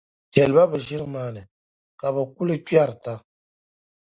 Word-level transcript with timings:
Chεliba 0.33 0.63
bɛ 0.71 0.77
ʒiri 0.85 1.05
maa 1.13 1.29
ni, 1.35 1.41
ka 1.99 2.07
bɛ 2.15 2.21
kuli 2.35 2.55
kpiɛrita. 2.65 3.13